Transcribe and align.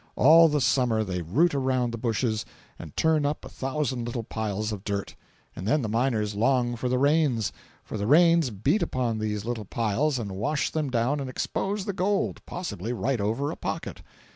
All 0.15 0.47
the 0.47 0.61
summer 0.61 1.03
they 1.03 1.21
root 1.21 1.53
around 1.53 1.91
the 1.91 1.97
bushes, 1.99 2.43
and 2.79 2.97
turn 2.97 3.23
up 3.23 3.45
a 3.45 3.49
thousand 3.49 4.05
little 4.05 4.23
piles 4.23 4.71
of 4.71 4.83
dirt, 4.83 5.13
and 5.55 5.67
then 5.67 5.83
the 5.83 5.87
miners 5.89 6.33
long 6.33 6.75
for 6.75 6.89
the 6.89 6.97
rains; 6.97 7.53
for 7.83 7.99
the 7.99 8.07
rains 8.07 8.49
beat 8.49 8.81
upon 8.81 9.19
these 9.19 9.45
little 9.45 9.65
piles 9.65 10.17
and 10.17 10.31
wash 10.31 10.71
them 10.71 10.89
down 10.89 11.19
and 11.19 11.29
expose 11.29 11.85
the 11.85 11.93
gold, 11.93 12.43
possibly 12.47 12.91
right 12.91 13.21
over 13.21 13.51
a 13.51 13.55
pocket. 13.55 14.01